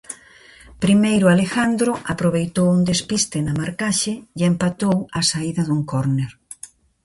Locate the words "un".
2.77-2.81